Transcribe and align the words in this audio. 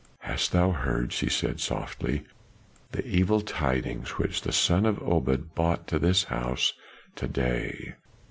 "Hast 0.21 0.51
thou 0.51 0.71
heard," 0.71 1.13
she 1.13 1.29
said 1.29 1.59
softly, 1.59 2.23
"the 2.91 3.05
evil 3.07 3.39
tidings 3.41 4.17
which 4.17 4.41
the 4.41 4.51
son 4.51 4.87
of 4.87 4.97
Obed 5.03 5.53
brought 5.53 5.85
to 5.89 5.99
this 5.99 6.23
house 6.23 6.73
to 7.15 7.27
day?" 7.27 7.93